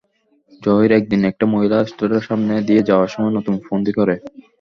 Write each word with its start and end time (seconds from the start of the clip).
জহির 0.61 0.91
একদিন 0.99 1.21
একটা 1.25 1.45
মহিলা 1.53 1.77
হোস্টেলের 1.79 2.23
সামনে 2.27 2.53
দিয়ে 2.67 2.87
যাওয়ার 2.89 3.09
সময় 3.13 3.33
নতুন 3.37 3.55
ফন্দি 3.65 3.91
করে। 3.97 4.15